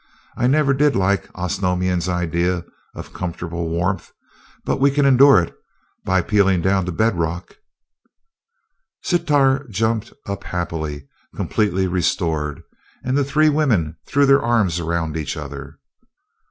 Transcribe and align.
I 0.35 0.47
never 0.47 0.73
did 0.73 0.95
like 0.95 1.31
Osnomian 1.35 2.01
ideas 2.09 2.63
of 2.95 3.13
comfortable 3.13 3.69
warmth, 3.69 4.11
but 4.65 4.79
we 4.79 4.89
can 4.89 5.05
endure 5.05 5.39
it 5.43 5.53
by 6.05 6.23
peeling 6.23 6.59
down 6.63 6.87
to 6.87 6.91
bedrock 6.91 7.57
"Sitar 9.03 9.67
jumped 9.69 10.11
up 10.25 10.43
happily, 10.45 11.07
completely 11.35 11.85
restored, 11.85 12.63
and 13.03 13.15
the 13.15 13.23
three 13.23 13.49
women 13.49 13.95
threw 14.07 14.25
their 14.25 14.41
arms 14.41 14.79
around 14.79 15.15
each 15.15 15.37
other. 15.37 15.77